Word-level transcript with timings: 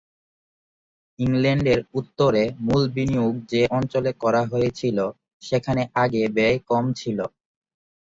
ইংল্যান্ডের 1.19 1.79
উত্তরে 1.93 2.43
মূল 2.65 2.83
বিনিয়োগ 2.95 3.33
যে 3.51 3.61
অঞ্চলে 3.77 4.11
করা 4.23 4.41
হয়েছিল 4.51 4.97
সেখানে 5.43 5.81
আগে 5.95 6.23
ব্যয় 6.35 6.57
কম 6.69 6.85
ছিল। 6.93 7.19